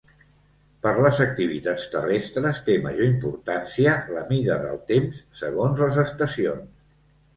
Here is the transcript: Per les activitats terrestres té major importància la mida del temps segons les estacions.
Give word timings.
Per 0.85 0.93
les 1.07 1.19
activitats 1.25 1.83
terrestres 1.95 2.63
té 2.69 2.77
major 2.87 3.07
importància 3.09 3.95
la 4.15 4.25
mida 4.33 4.57
del 4.65 4.83
temps 4.93 5.21
segons 5.45 5.85
les 5.87 6.01
estacions. 6.07 6.79